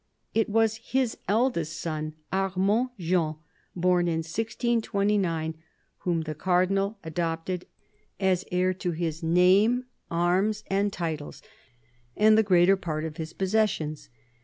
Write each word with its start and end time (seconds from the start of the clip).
It 0.33 0.49
was 0.49 0.77
his 0.77 1.15
eldest 1.27 1.79
son, 1.79 2.13
Armand 2.33 2.89
Jean, 2.97 3.35
born 3.75 4.07
in 4.07 4.15
1629, 4.23 5.53
whom 5.99 6.21
the 6.21 6.33
Cardinal 6.33 6.97
adopted 7.03 7.67
as 8.19 8.43
heir 8.51 8.73
to 8.73 8.93
his 8.93 9.21
name, 9.21 9.85
arms, 10.09 10.63
and 10.71 10.91
titles, 10.91 11.43
and 12.17 12.35
the 12.35 12.41
greater 12.41 12.75
part 12.75 13.05
of 13.05 13.17
his 13.17 13.31
possessions. 13.31 14.09